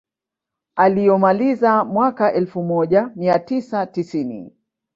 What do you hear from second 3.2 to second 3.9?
tisa